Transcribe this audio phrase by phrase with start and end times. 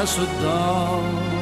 [0.00, 1.39] ça se dort.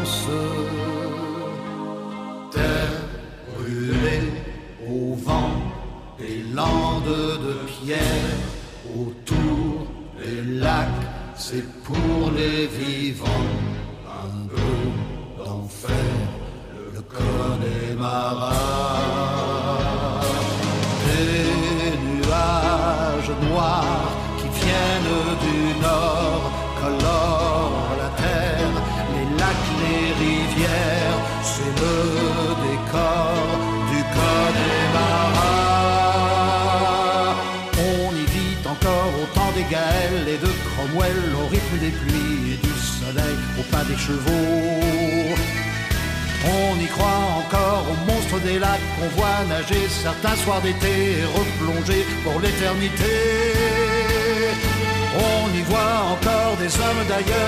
[55.15, 57.48] On y voit encore des hommes d'ailleurs.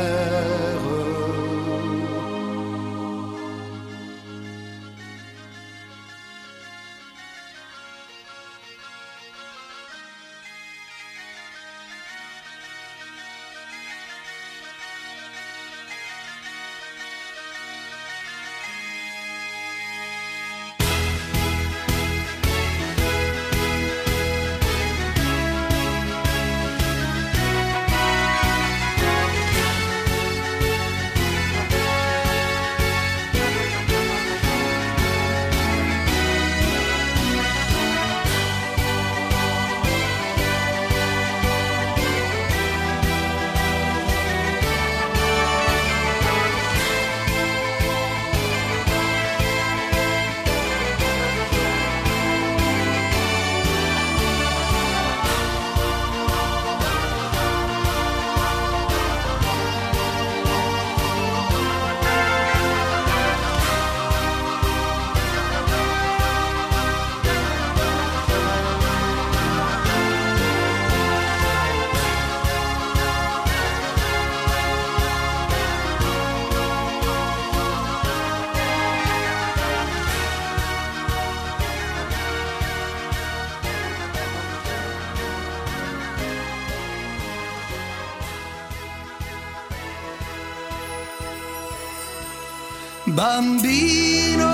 [93.08, 94.48] Bambino,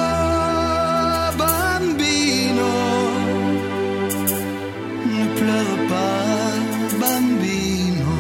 [1.38, 2.72] bambino,
[5.06, 8.12] ne pleure pas, bambino.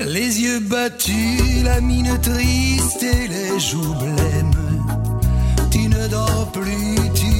[0.00, 4.54] Les yeux battus, la mine triste et les joues blêmes.
[5.70, 7.37] Tu ne dors plus, tu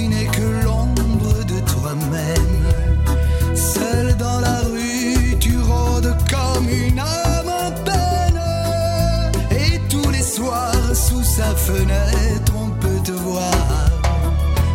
[11.69, 13.91] fenêtre, on peut te voir.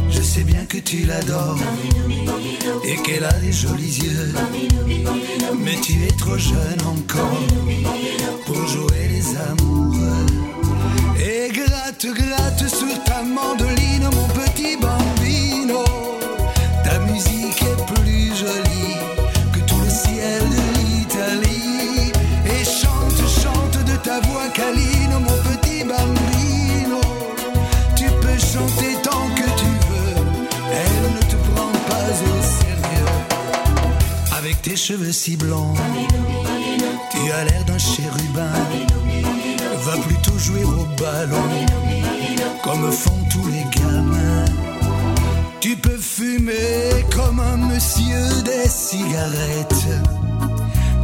[0.09, 1.59] Je sais bien que tu l'adores
[2.85, 4.33] et qu'elle a des jolis yeux.
[5.63, 7.41] Mais tu es trop jeune encore
[8.45, 10.25] pour jouer les amoureux.
[11.29, 15.02] Et gratte, gratte sur ta mandoline, mon petit bambino.
[34.87, 35.77] Cheveux si blancs,
[37.11, 38.51] tu as l'air d'un chérubin.
[39.85, 41.47] Va plutôt jouer au ballon,
[42.61, 44.45] comme font tous les gamins.
[45.61, 49.87] Tu peux fumer comme un monsieur des cigarettes.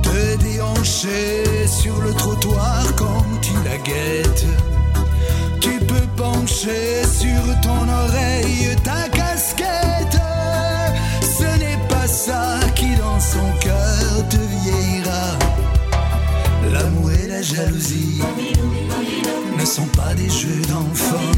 [0.03, 4.45] Te déhancher sur le trottoir quand tu la guettes.
[5.61, 10.19] Tu peux pencher sur ton oreille ta casquette.
[11.37, 13.58] Ce n'est pas ça qui dans son
[14.23, 15.37] te vieillira.
[16.71, 18.21] L'amour et la jalousie
[19.57, 21.31] ne sont pas des jeux d'enfants.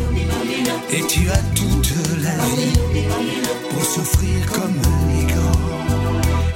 [0.92, 1.94] Et tu as toute
[2.24, 3.06] la vie
[3.70, 4.76] pour souffrir comme
[5.10, 5.72] les grands.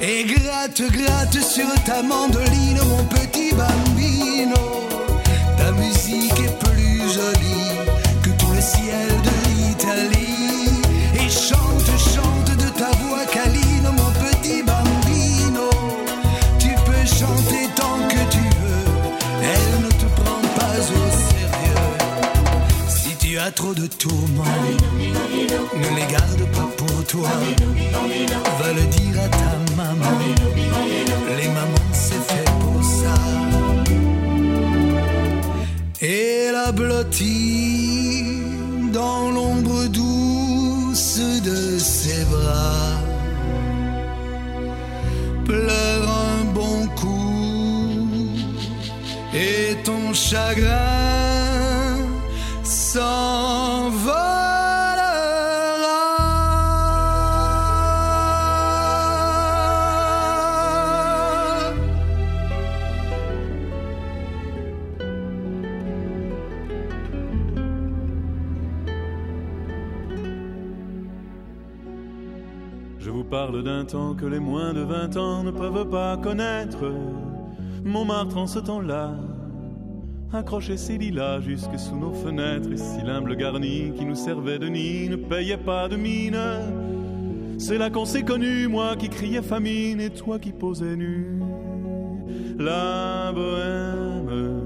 [0.02, 4.56] Et gratte, gratte sur ta mandoline, mon petit bambino.
[5.58, 6.65] Ta musique est
[23.56, 24.44] trop de tourments,
[25.76, 27.30] ne les garde pas pour toi.
[28.60, 30.18] Va le dire à ta maman.
[31.38, 33.16] Les mamans, c'est fait pour ça.
[36.02, 38.24] Et la blottit
[38.92, 43.00] dans l'ombre douce de ses bras.
[45.46, 47.66] Pleure un bon coup
[49.34, 51.16] et ton chagrin
[52.64, 53.35] s'envolera.
[73.38, 76.86] Parle d'un temps que les moins de 20 ans ne peuvent pas connaître.
[77.84, 79.12] Montmartre en ce temps-là
[80.32, 84.70] accrochait ses lilas jusque sous nos fenêtres et si l'humble garni qui nous servait de
[84.70, 86.40] nid ne payait pas de mine.
[87.58, 91.42] C'est là qu'on s'est connu, moi qui criais famine et toi qui posais nu.
[92.58, 94.62] La bohème,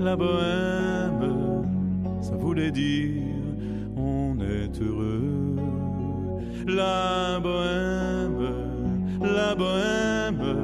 [0.00, 1.64] la bohème,
[2.20, 3.22] ça voulait dire
[3.96, 5.55] on est heureux.
[6.66, 8.50] La bohème,
[9.20, 10.56] la bohème,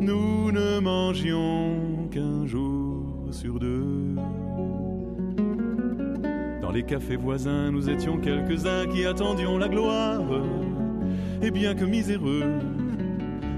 [0.00, 4.14] nous ne mangions qu'un jour sur deux.
[6.62, 10.22] Dans les cafés voisins, nous étions quelques-uns qui attendions la gloire.
[11.42, 12.44] Et bien que miséreux,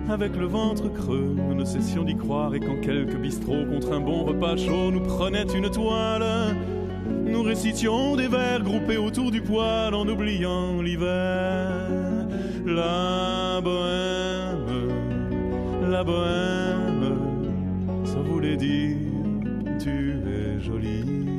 [0.08, 2.56] avec le ventre creux, nous ne cessions d'y croire.
[2.56, 6.24] Et quand quelques bistrots contre un bon repas chaud nous prenaient une toile,
[7.34, 11.68] nous récitions des vers groupés autour du poêle en oubliant l'hiver.
[12.64, 14.92] La bohème,
[15.90, 17.18] la bohème,
[18.04, 18.96] ça voulait dire
[19.80, 21.34] tu es jolie.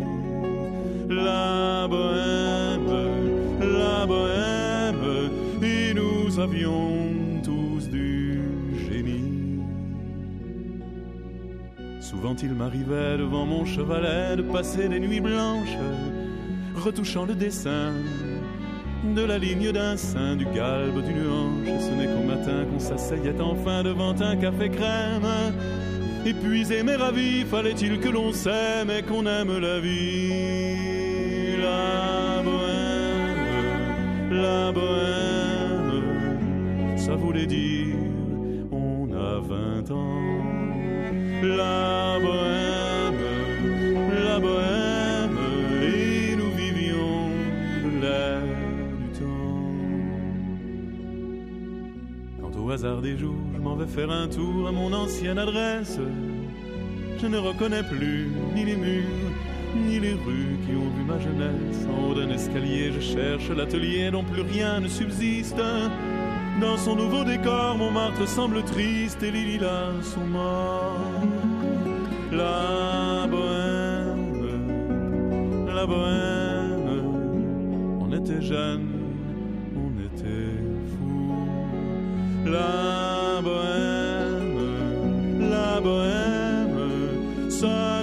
[1.10, 2.92] La bohème,
[3.62, 5.32] la bohème,
[5.64, 7.05] et nous avions
[12.10, 15.76] Souvent il m'arrivait devant mon chevalet de passer des nuits blanches,
[16.76, 17.94] retouchant le dessin
[19.16, 21.82] de la ligne d'un sein, du galbe d'une hanche.
[21.82, 25.28] Ce n'est qu'au matin qu'on s'asseyait enfin devant un café crème.
[26.24, 31.58] Épuisé mais ravi, fallait-il que l'on s'aime et qu'on aime la vie.
[31.58, 36.04] La bohème, la bohème,
[36.98, 37.96] ça voulait dire
[38.72, 40.65] on a vingt ans
[41.46, 43.22] la bohème,
[44.26, 45.38] la bohème,
[45.82, 47.30] et nous vivions
[48.02, 48.42] l'air
[49.00, 49.70] du temps.
[52.42, 56.00] Quant au hasard des jours, je m'en vais faire un tour à mon ancienne adresse.
[57.18, 59.32] Je ne reconnais plus ni les murs,
[59.76, 61.88] ni les rues qui ont vu ma jeunesse.
[61.90, 65.62] En haut d'un escalier, je cherche l'atelier dont plus rien ne subsiste.
[66.62, 71.22] Dans son nouveau décor, Montmartre semble triste et les lilas sont morts.
[72.38, 74.44] La bohème,
[75.74, 76.90] la bohème,
[78.02, 78.92] on était jeunes,
[79.78, 80.60] on était
[80.92, 81.46] fous.
[82.46, 84.60] La bohème,
[85.50, 87.95] la bohème, ça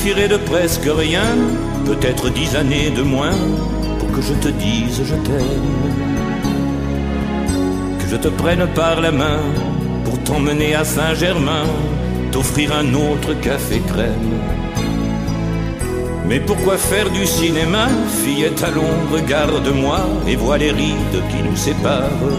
[0.00, 1.36] suffirait de presque rien,
[1.84, 3.36] peut-être dix années de moins,
[3.98, 5.78] pour que je te dise je t'aime.
[7.98, 9.40] Que je te prenne par la main
[10.04, 11.66] pour t'emmener à Saint-Germain,
[12.32, 14.40] t'offrir un autre café crème.
[16.26, 17.88] Mais pourquoi faire du cinéma,
[18.24, 22.38] fillette à l'ombre, regarde-moi et vois les rides qui nous séparent.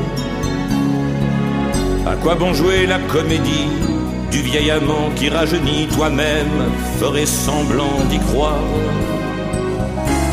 [2.07, 3.90] À quoi bon jouer la comédie
[4.31, 8.69] du vieil amant qui rajeunit toi-même, ferait semblant d'y croire.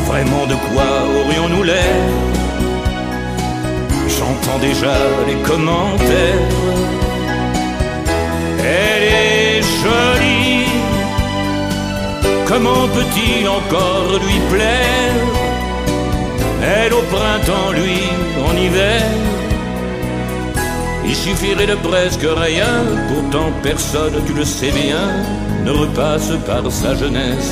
[0.07, 0.89] Vraiment de quoi
[1.19, 1.99] aurions-nous l'air?
[4.07, 4.95] J'entends déjà
[5.27, 6.47] les commentaires.
[8.59, 10.65] Elle est jolie,
[12.47, 15.19] comment peut-il encore lui plaire?
[16.61, 17.99] Elle au printemps, lui
[18.47, 19.01] en hiver.
[21.09, 25.09] Il suffirait de presque rien, pourtant personne, tu le sais bien,
[25.65, 27.51] ne repasse par sa jeunesse.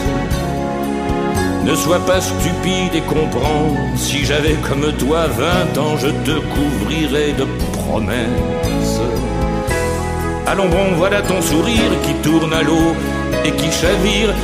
[1.66, 7.34] Ne sois pas stupide et comprends, si j'avais comme toi vingt ans, je te couvrirais
[7.34, 9.02] de promesses.
[10.46, 12.96] Allons bon, voilà ton sourire qui tourne à l'eau
[13.44, 14.36] et qui chavire,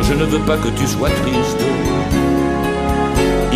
[0.00, 1.71] je ne veux pas que tu sois triste.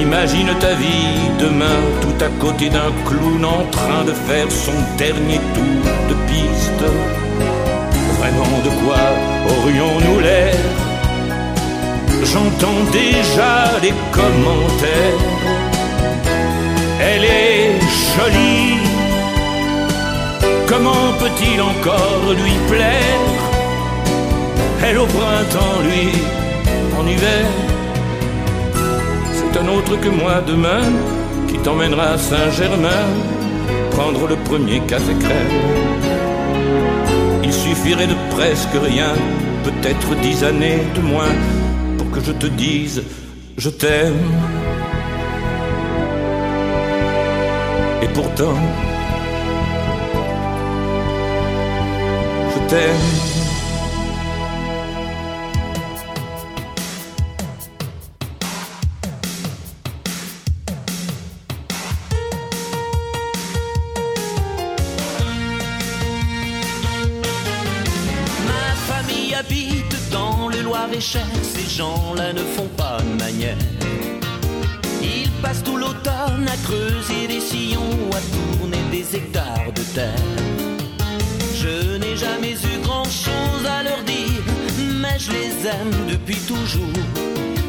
[0.06, 5.40] Imagine ta vie demain tout à côté d'un clown en train de faire son dernier
[5.56, 6.84] tour de piste.
[8.20, 9.02] Vraiment de quoi
[9.56, 10.54] aurions-nous l'air?
[12.22, 15.22] J'entends déjà les commentaires.
[17.00, 17.80] Elle est
[18.14, 18.78] jolie.
[20.68, 23.22] Comment peut-il encore lui plaire?
[24.84, 26.12] Elle au printemps, lui
[26.96, 27.75] en hiver.
[29.64, 30.82] Autre que moi demain
[31.48, 33.04] qui t'emmènera à Saint-Germain
[33.90, 35.54] prendre le premier café crème.
[37.44, 39.12] Il suffirait de presque rien,
[39.64, 41.34] peut-être dix années de moins
[42.16, 43.02] que je te dise
[43.58, 44.20] je t'aime.
[48.02, 48.56] Et pourtant,
[52.54, 53.45] je t'aime.
[71.76, 73.58] Gens-là ne font pas manière.
[75.02, 80.36] Ils passent tout l'automne à creuser des sillons, à tourner des hectares de terre.
[81.54, 84.42] Je n'ai jamais eu grand-chose à leur dire,
[85.02, 87.02] mais je les aime depuis toujours.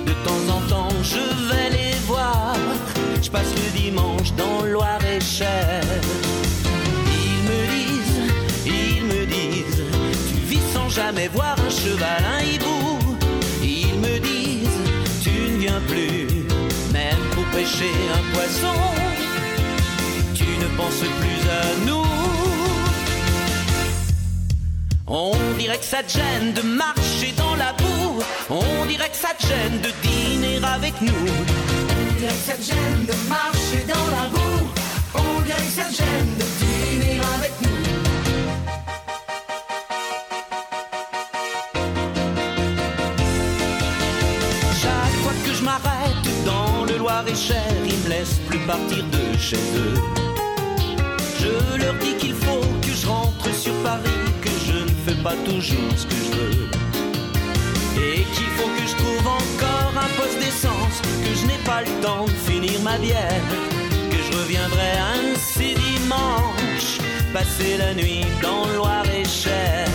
[0.06, 2.56] De temps en temps, je vais les voir.
[3.22, 5.84] Je passe le dimanche dans le Loir-et-Cher.
[7.24, 8.22] Ils me disent,
[8.66, 9.84] ils me disent,
[10.30, 12.37] tu vis sans jamais voir un cheval,
[17.76, 18.74] un poisson.
[20.34, 22.04] Tu ne penses plus à nous.
[25.08, 28.24] On dirait que ça te gêne de marcher dans la boue.
[28.50, 31.12] On dirait que ça te gêne de dîner avec nous.
[31.12, 34.68] On dirait que ça te gêne de marcher dans la boue.
[35.16, 36.57] On dirait que ça te gêne de
[47.28, 49.94] le Loir-et-Cher, ils me laissent plus partir de chez eux.
[51.40, 54.10] Je leur dis qu'il faut que je rentre sur Paris,
[54.42, 56.70] que je ne fais pas toujours ce que je veux.
[58.02, 62.02] Et qu'il faut que je trouve encore un poste d'essence, que je n'ai pas le
[62.02, 63.44] temps de finir ma bière,
[64.12, 67.00] que je reviendrai ainsi dimanche,
[67.34, 69.88] passer la nuit dans le Loir-et-Cher.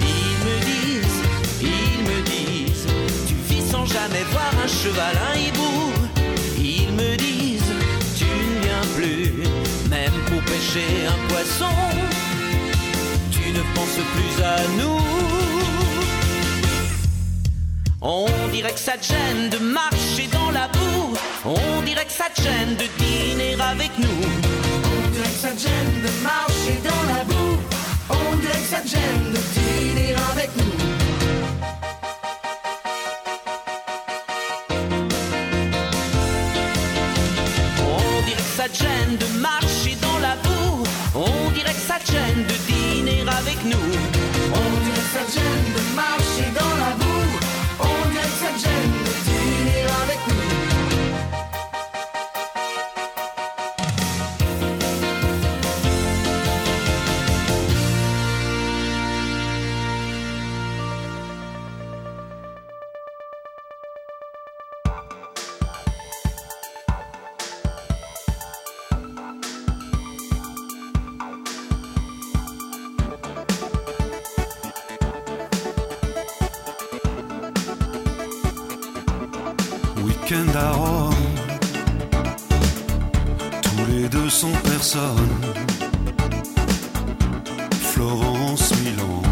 [0.00, 1.22] Ils me disent,
[1.62, 2.86] ils me disent,
[3.26, 5.87] tu vis sans jamais voir un cheval, un hibou.
[11.06, 11.74] Un poisson.
[13.30, 15.00] Tu ne penses plus à nous.
[18.00, 21.14] On dirait que ça te gêne de marcher dans la boue.
[21.44, 24.20] On dirait que ça te gêne de dîner avec nous.
[24.84, 27.58] On dirait que ça te gêne de marcher dans la boue.
[28.10, 30.72] On dirait que ça te gêne de dîner avec nous.
[37.80, 39.97] On dirait que ça te gêne de marcher
[42.06, 43.76] de dîner avec nous.
[44.54, 45.97] On
[80.08, 81.14] Week-end à Rome,
[83.62, 85.36] tous les deux sont personnes.
[87.92, 89.22] Florence, Milan,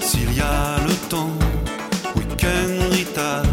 [0.00, 1.36] s'il y a le temps,
[2.14, 3.46] week-end Rital,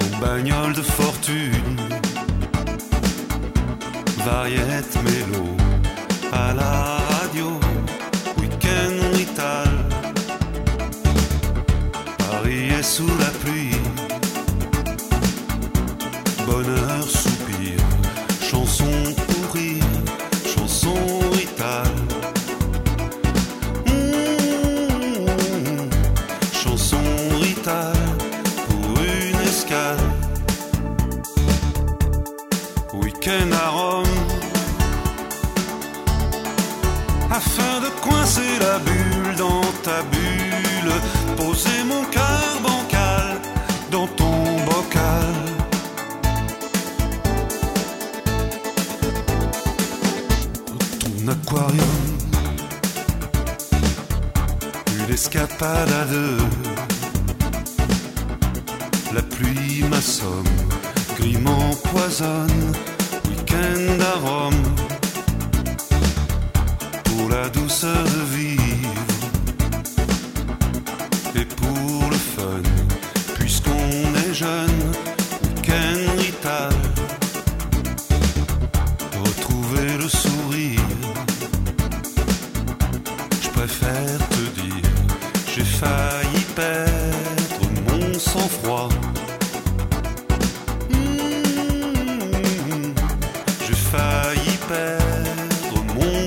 [0.00, 1.76] aux bagnoles de fortune,
[4.24, 5.53] variette mélo,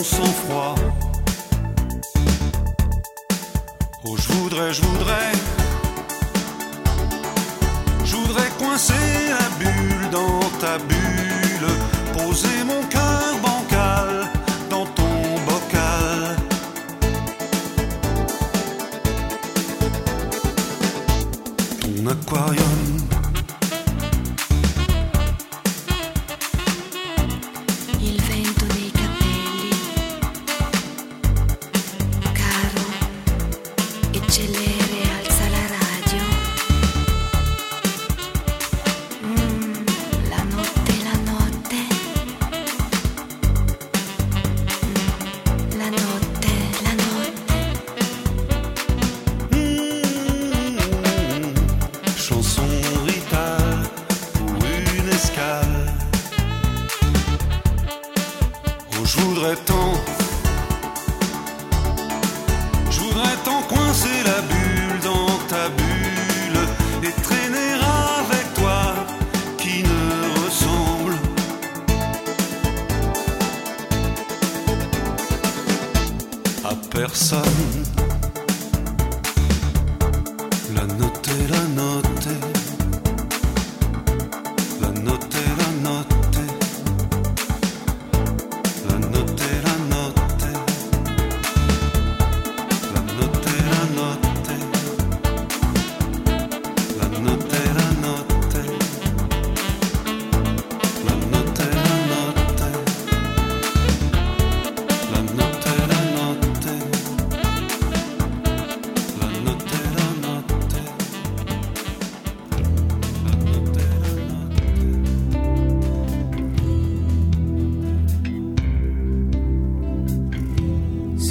[0.07, 0.75] sang-froid.
[4.05, 5.31] Oh, je voudrais, je voudrais,
[8.05, 9.16] je voudrais coincer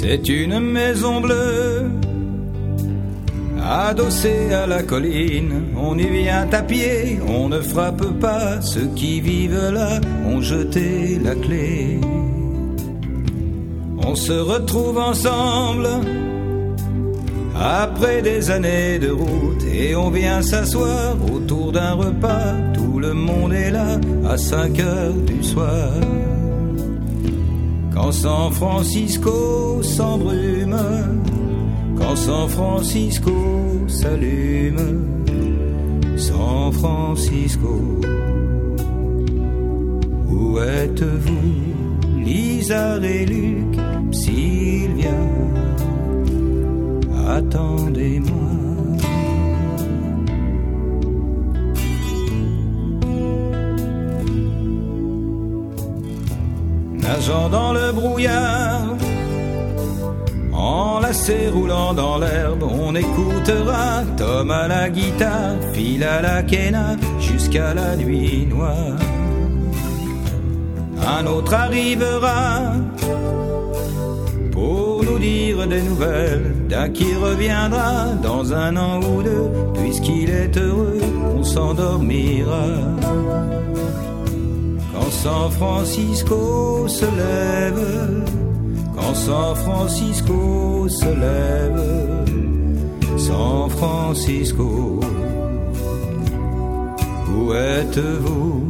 [0.09, 1.91] C'est une maison bleue,
[3.61, 5.63] adossée à la colline.
[5.77, 8.61] On y vient à pied, on ne frappe pas.
[8.61, 11.99] Ceux qui vivent là ont jeté la clé.
[13.97, 15.89] On se retrouve ensemble
[17.59, 22.53] après des années de route et on vient s'asseoir autour d'un repas.
[22.73, 25.91] Tout le monde est là à 5 heures du soir.
[27.93, 30.77] Quand San Francisco s'embrume,
[31.97, 33.31] quand San Francisco
[33.87, 35.05] s'allume,
[36.15, 38.01] San Francisco,
[40.29, 43.77] où êtes-vous, Lisa et Luc,
[44.11, 45.17] Sylvia,
[47.27, 48.47] attendez-moi.
[57.07, 59.06] nageant dans le brouillard.
[60.57, 67.75] Enlacé roulant dans l'herbe, on écoutera Tom à la guitare, Phil à la quena, jusqu'à
[67.75, 68.97] la nuit noire.
[71.07, 72.73] Un autre arrivera
[74.51, 80.57] pour nous dire des nouvelles d'un qui reviendra dans un an ou deux, puisqu'il est
[80.57, 80.99] heureux,
[81.35, 82.65] on s'endormira.
[84.91, 88.36] Quand San Francisco se lève,
[89.13, 92.25] San Francisco se lève,
[93.17, 94.99] San Francisco,
[97.35, 98.63] où êtes-vous,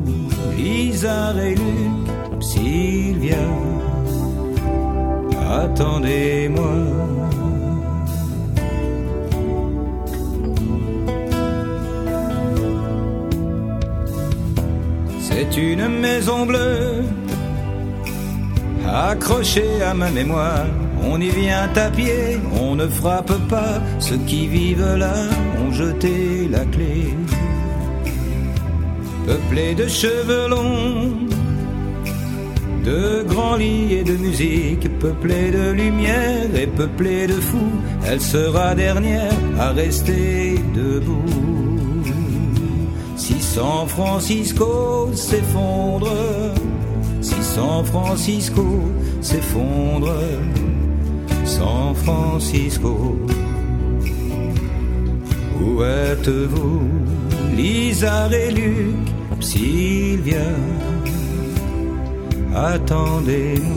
[0.57, 3.37] Lisa et Luc, Sylvia,
[5.63, 6.73] attendez-moi.
[15.19, 17.03] C'est une maison bleue
[18.87, 20.65] accrochée à ma mémoire.
[21.03, 23.81] On y vient à pied, on ne frappe pas.
[23.99, 25.13] Ceux qui vivent là
[25.61, 27.13] ont jeté la clé.
[29.25, 31.27] Peuplée de cheveux longs,
[32.85, 38.73] de grands lits et de musique, peuplée de lumière et peuplée de fous, elle sera
[38.73, 41.25] dernière à rester debout.
[43.17, 46.13] Si San Francisco s'effondre,
[47.57, 48.63] San Francisco
[49.19, 50.13] s'effondre,
[51.43, 53.17] San Francisco,
[55.59, 56.87] où êtes-vous,
[57.55, 58.95] Lisa et Luc,
[59.39, 60.45] Sylvia?
[62.53, 63.76] attendez-moi.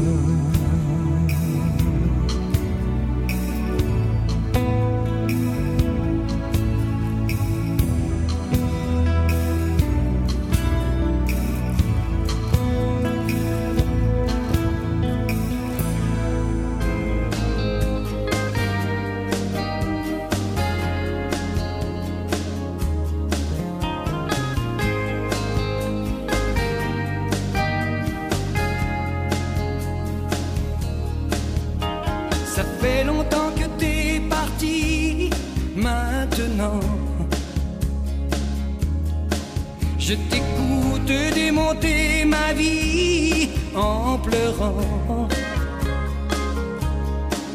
[42.53, 45.29] Vie en pleurant.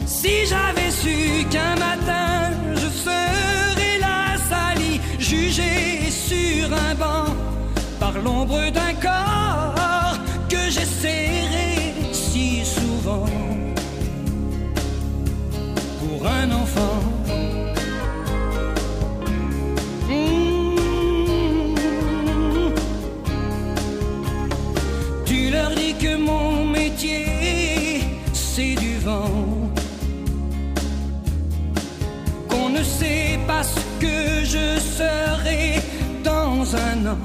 [0.05, 7.35] Si j'avais su qu'un matin je serais là sali, jugé sur un banc
[7.99, 10.17] par l'ombre d'un corps
[10.49, 13.25] que j'ai serré si souvent
[15.99, 17.14] pour un enfant.
[26.97, 29.69] C'est du vent,
[32.49, 35.81] qu'on ne sait pas ce que je serai
[36.23, 37.17] dans un an.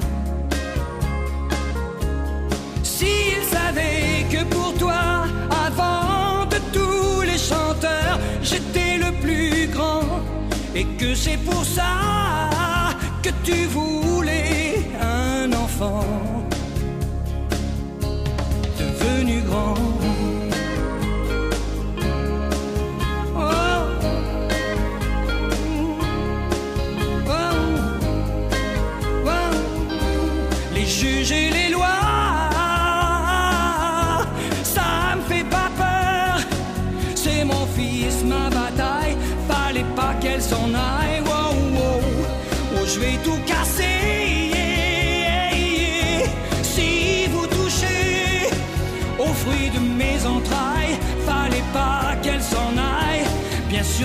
[2.83, 5.25] S'ils savaient que pour toi,
[5.67, 10.03] avant de tous les chanteurs, j'étais le plus grand,
[10.75, 12.91] et que c'est pour ça
[13.23, 16.40] que tu voulais un enfant
[19.51, 19.90] grand.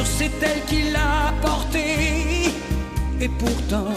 [0.05, 2.51] C'est elle qui l'a porté,
[3.19, 3.93] et pourtant.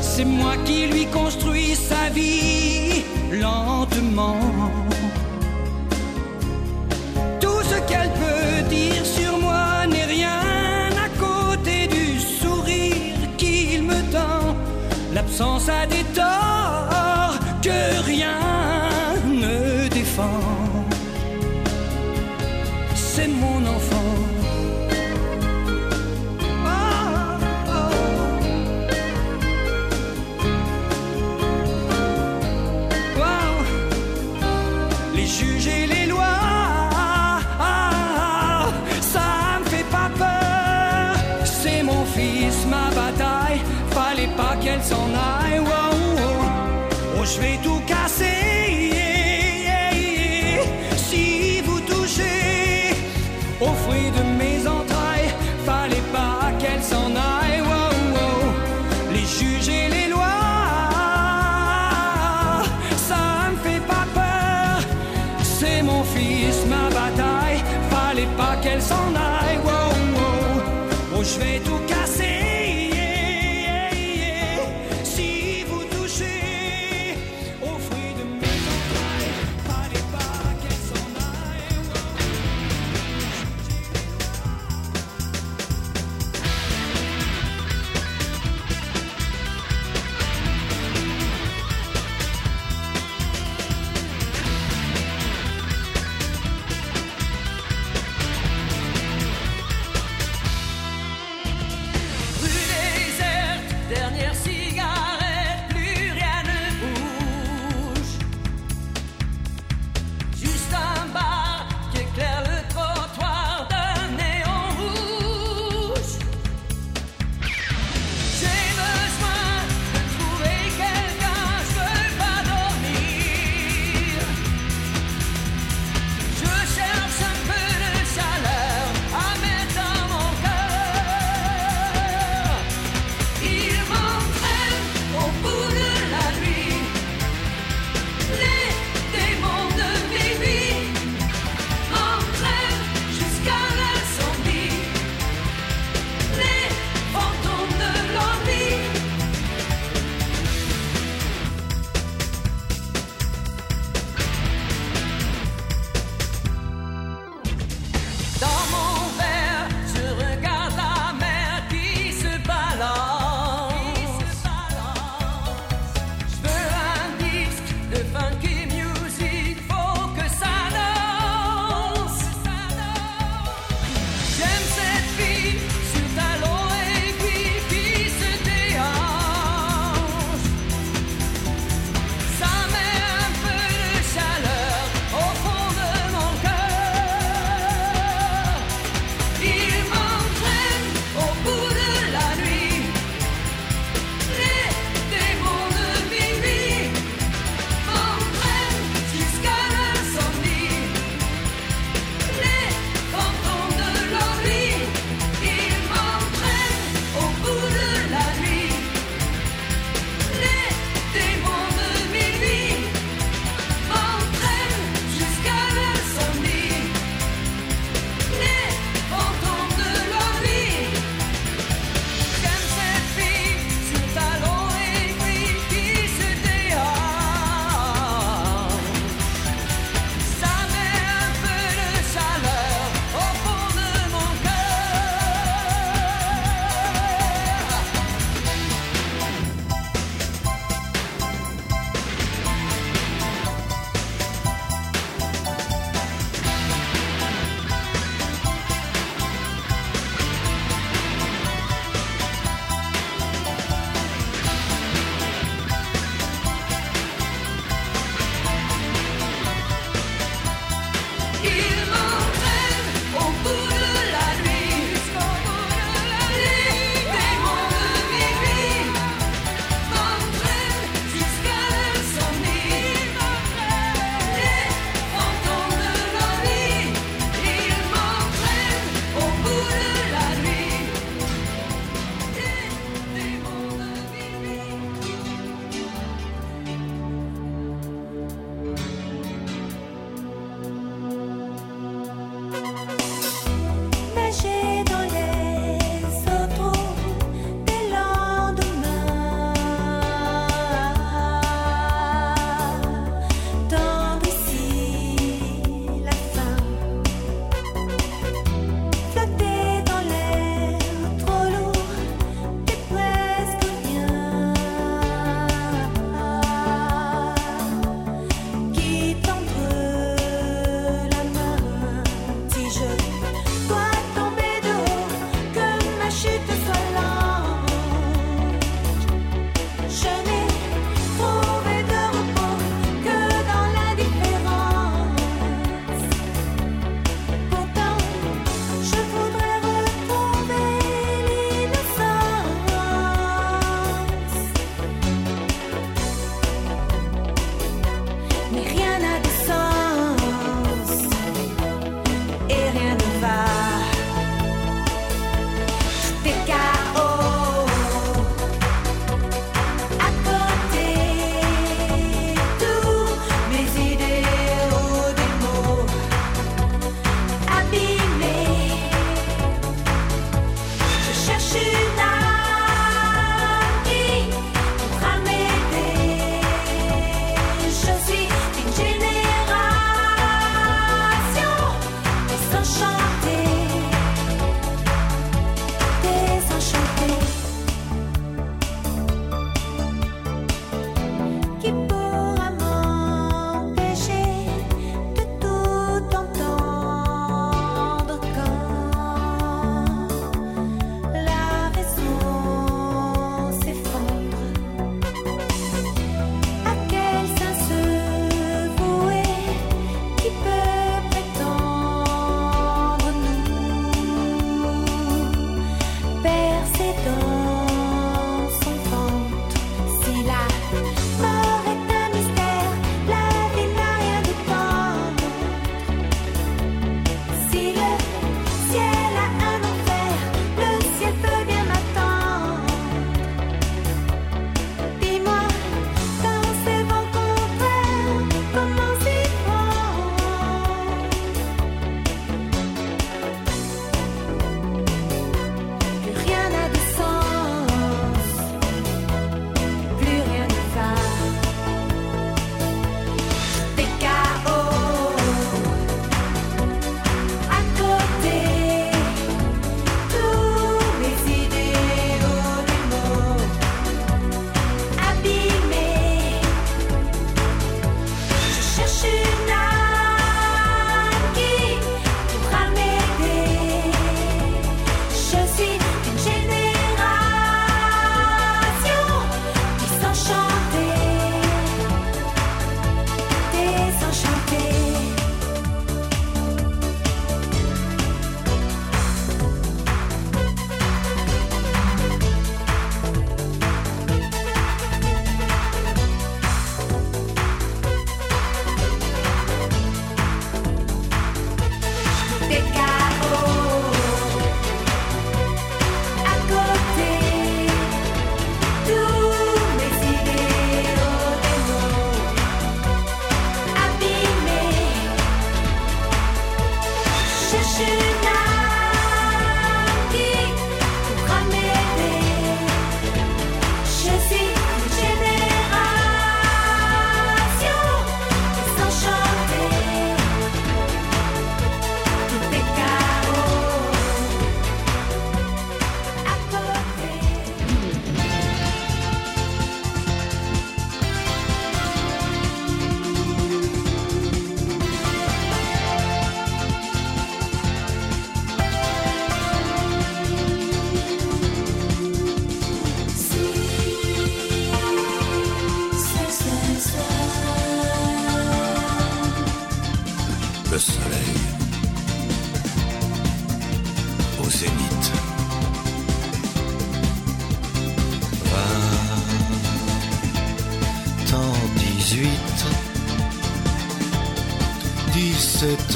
[0.00, 4.40] C'est moi qui lui construis sa vie lentement.
[7.40, 14.00] Tout ce qu'elle peut dire sur moi n'est rien à côté du sourire qu'il me
[14.12, 14.56] tend.
[15.14, 16.29] L'absence a des torts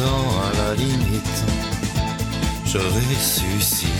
[0.00, 1.44] ans à la limite,
[2.66, 3.93] je ressuscite.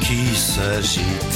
[0.00, 1.35] Qui s'agitent.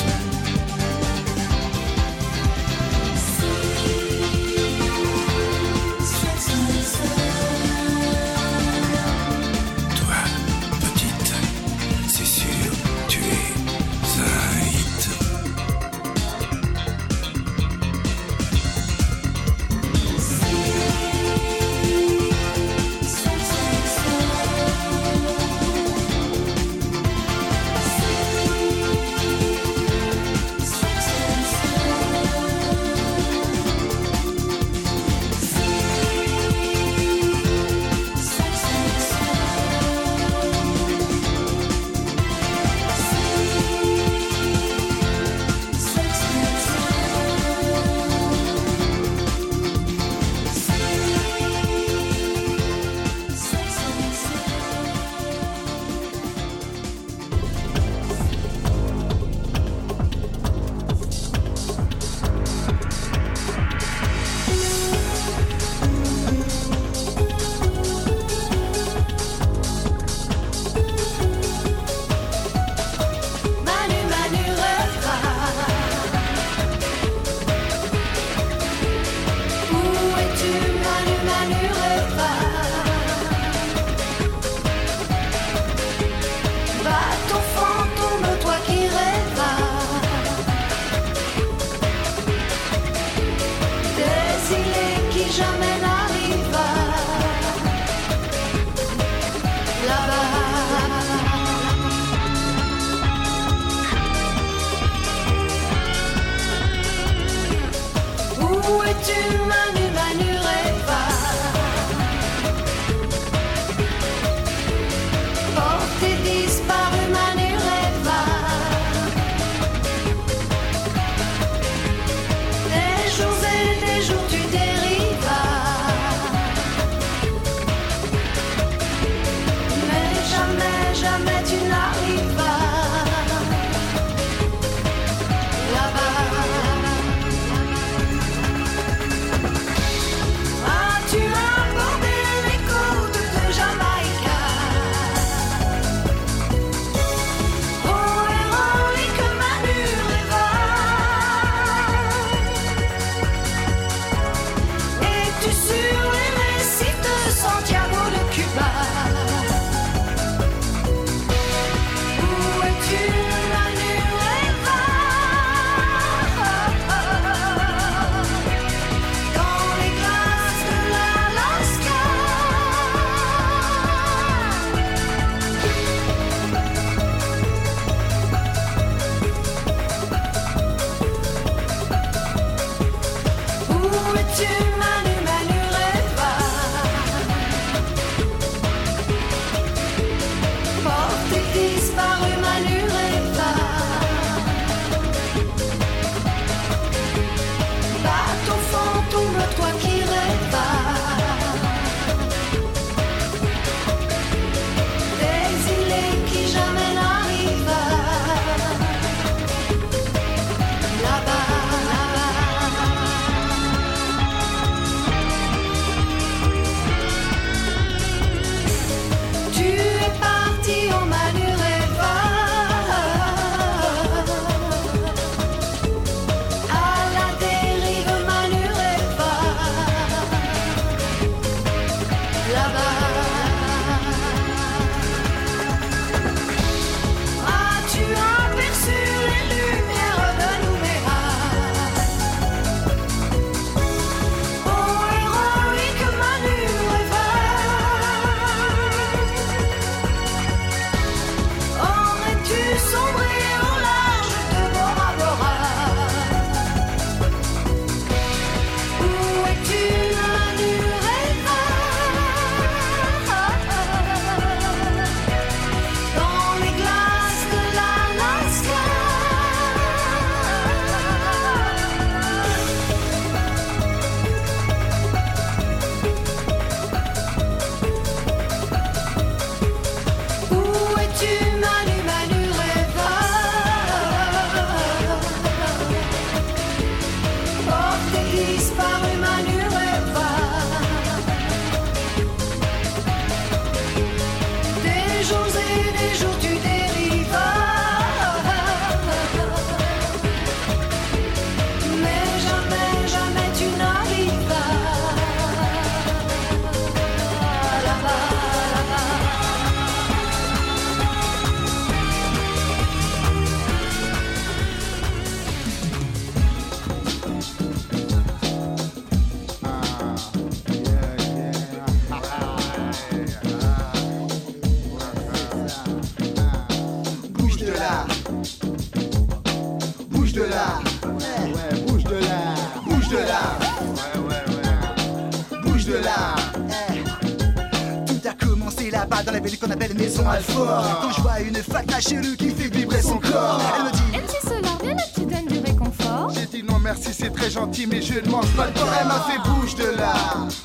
[342.00, 345.20] Fata chelou qui fait vibrer son corps, elle me dit MC Solar, viens là, tu
[345.20, 346.32] donnes du réconfort.
[346.34, 348.88] J'ai dit non merci, c'est très gentil, mais je ne mange pas de porc.
[349.00, 350.14] Elle m'a fait bouge de là.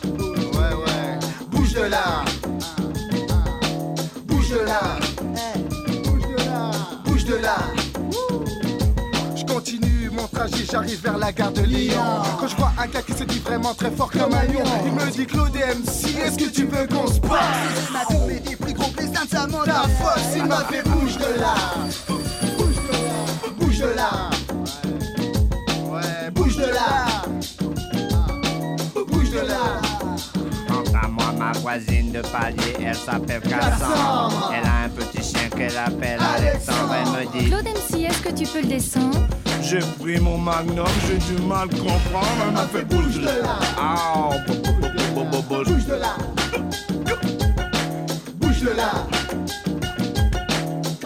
[0.04, 1.20] Ouais, ouais.
[1.52, 2.24] Bouge de là.
[4.28, 4.82] Bouge de là.
[6.04, 6.72] Bouge de là.
[7.06, 7.58] Bouge de là.
[9.36, 12.02] Je continue mon trajet, j'arrive vers la gare de Lyon.
[12.40, 14.92] Quand je vois un gars qui se dit vraiment très fort comme un lion, il
[14.94, 17.92] me dit Claude MC, est-ce que tu veux qu'on se passe
[18.86, 21.56] Sa la force, il m'a fait bouge de là.
[22.58, 23.50] Bouge de là.
[23.60, 24.30] Bouge de là.
[25.92, 27.06] Ouais, bouge de là.
[29.08, 29.82] Bouge de là.
[30.68, 34.54] Quant à moi, ma voisine de palier, elle s'appelle Cassandre.
[34.56, 36.94] Elle a un petit chien qu'elle appelle Alexandre.
[36.94, 39.20] Elle me dit Claude MC, est-ce que tu peux le descendre?
[39.64, 42.28] J'ai pris mon magnum, j'ai du mal comprendre.
[42.48, 43.58] Elle m'a fait bouge de là.
[43.80, 46.16] Ah, bo- bo- bo- bo- bo- bo- Bouge de là.
[48.76, 48.92] Bouge de là.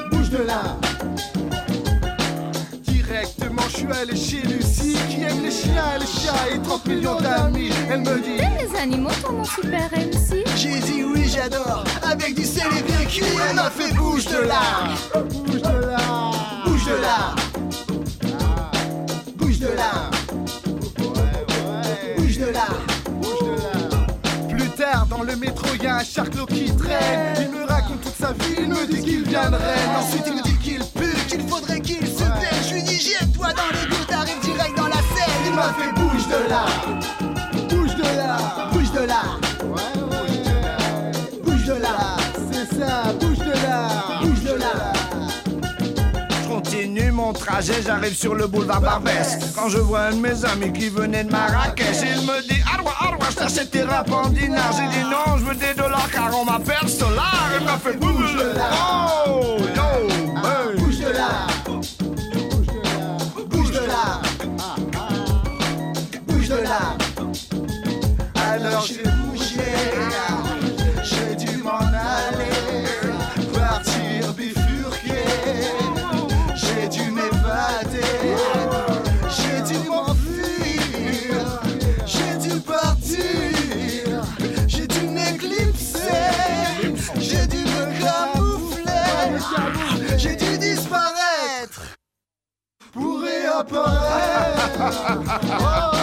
[0.09, 0.61] Bouge de là.
[2.81, 6.87] Directement, je suis allé chez Lucie qui aime les chiens et les chats et 30
[6.87, 7.69] millions d'amis.
[7.91, 11.83] Elle me dit T'aimes les animaux, toi, mon super MC J'ai dit oui, j'adore.
[12.01, 14.61] Avec du sel et bien cuit, elle m'a fait bouge de là.
[15.45, 16.31] Bouge de là.
[16.65, 17.35] Bouge de là.
[25.29, 27.35] Le métro, y a un charclot qui traîne.
[27.39, 29.95] Il me raconte toute sa vie, il me dit qu'il vient de Rennes.
[29.97, 32.63] Ensuite, il me dit qu'il pue, qu'il faudrait qu'il se pèle.
[32.67, 35.35] Je lui dis, jette-toi dans les gouttes, t'arrives direct dans la scène.
[35.45, 36.65] Il m'a fait bouge de là.
[47.29, 49.37] Mon trajet, j'arrive sur le boulevard Barbès.
[49.55, 52.93] Quand je vois un de mes amis qui venait de Marrakech, il me dit Aroua,
[52.99, 54.71] Aroua, je t'achète tes rap en dinar.
[54.75, 57.51] J'ai dit non, je veux des dollars car on m'appelle Solar.
[57.59, 58.69] Il m'a fait bouge de là.
[59.27, 60.09] Oh, yo,
[60.43, 60.79] hey.
[60.79, 61.29] Bouge de là.
[63.47, 64.21] Bouge de là.
[66.27, 66.79] Bouge de là.
[68.51, 70.28] Alors j'ai bougé.
[93.63, 95.19] Pour réapparaître.
[95.61, 95.98] Oh,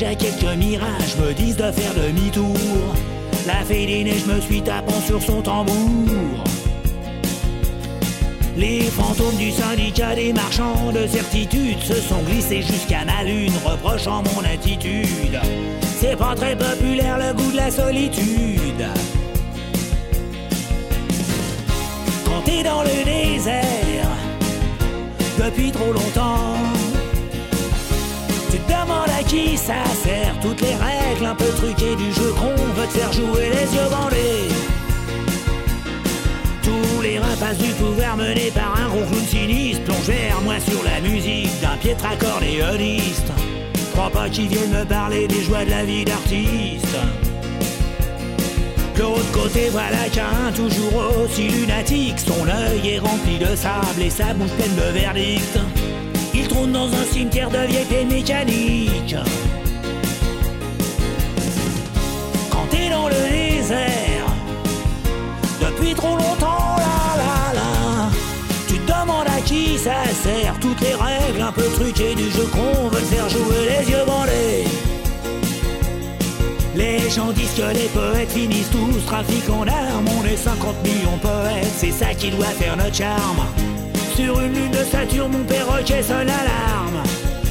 [0.00, 2.56] déjà quelques mirages me disent de faire demi-tour.
[3.46, 6.44] La fée des neiges me suit tapant sur son tambour.
[8.56, 14.22] Les fantômes du syndicat des marchands de certitude se sont glissés jusqu'à ma lune, reprochant
[14.34, 15.38] mon attitude.
[16.00, 18.86] C'est pas très populaire le goût de la solitude.
[22.24, 24.08] Quand t'es dans le désert,
[25.38, 26.89] depuis trop longtemps.
[29.30, 33.12] Qui ça sert, toutes les règles un peu truquées du jeu qu'on veut te faire
[33.12, 34.48] jouer les yeux bandés.
[36.64, 41.00] Tous les rapaces du pouvoir menés par un gros clown sinistre vers moi sur la
[41.08, 43.30] musique d'un piètre accordéoniste.
[43.92, 46.96] Crois pas qu'ils viennent me parler des joies de la vie d'artiste.
[48.96, 52.18] De l'autre côté, voilà qu'un toujours aussi lunatique.
[52.18, 55.56] Son œil est rempli de sable et sa bouche pleine de verdict.
[56.66, 59.16] Dans un cimetière de vieilles peines mécaniques.
[62.50, 64.26] Quand t'es dans le désert,
[65.60, 68.10] depuis trop longtemps, là là là,
[68.68, 70.54] tu te demandes à qui ça sert.
[70.60, 74.64] Toutes les règles un peu truquées du jeu qu'on veut faire jouer les yeux bandés.
[76.76, 80.08] Les gens disent que les poètes finissent tous trafic en armes.
[80.20, 83.46] On est 50 millions poètes, c'est ça qui doit faire notre charme.
[84.22, 87.02] Sur une lune de Saturne, mon perroquet sonne l'alarme.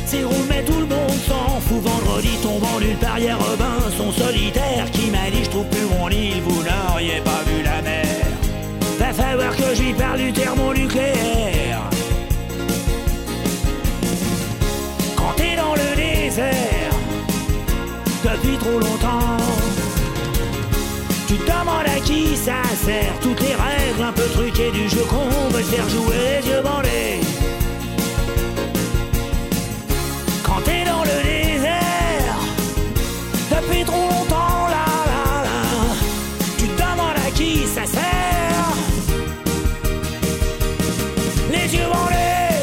[0.05, 1.82] C'est mais tout le monde s'en fout.
[1.82, 6.41] Vendredi tombant nulle part, hier Robinson solitaire qui m'a dit Je trouve plus mon île,
[6.43, 8.05] vous n'auriez pas vu la mer.
[8.99, 11.82] Va falloir que lui parle du thermonucléaire.
[15.15, 16.93] Quand t'es dans le désert,
[18.24, 19.38] depuis trop longtemps.
[21.28, 21.89] Tu te demandes
[22.46, 26.48] ça sert Toutes les règles un peu truquées du jeu qu'on veut faire jouer les
[26.50, 27.20] yeux bandés.
[30.44, 32.38] Quand t'es dans le désert
[33.52, 35.60] Depuis trop longtemps là là là
[36.58, 38.70] Tu te demandes à qui ça sert.
[41.52, 42.56] Les yeux bandés.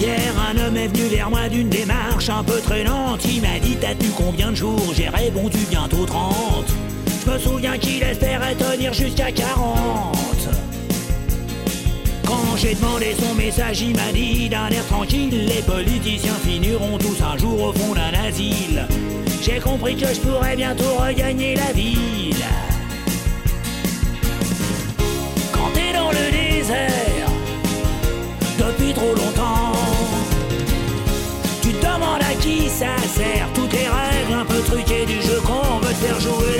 [0.00, 3.24] Hier, un homme est venu vers moi d'une démarche un peu traînante.
[3.24, 4.92] Il m'a dit T'as tenu combien de jours?
[4.94, 6.87] J'ai répondu bientôt 30.
[7.28, 10.16] Je me souviens qu'il espérait tenir jusqu'à 40.
[12.24, 17.18] Quand j'ai demandé son message, il m'a dit d'un air tranquille Les politiciens finiront tous
[17.22, 18.86] un jour au fond d'un asile.
[19.42, 22.44] J'ai compris que je pourrais bientôt regagner la ville.
[25.52, 27.28] Quand t'es dans le désert,
[28.58, 29.72] depuis trop longtemps.
[31.60, 35.40] Tu te demandes à qui ça sert Toutes les règles un peu truquées du jeu
[35.44, 36.57] qu'on veut te faire jouer